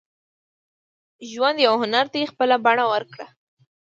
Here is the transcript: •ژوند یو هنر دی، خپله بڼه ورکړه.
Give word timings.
•ژوند 1.31 1.57
یو 1.67 1.75
هنر 1.81 2.05
دی، 2.13 2.23
خپله 2.31 2.55
بڼه 2.65 2.85
ورکړه. 2.91 3.25